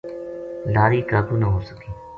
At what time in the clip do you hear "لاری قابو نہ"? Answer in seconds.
0.73-1.47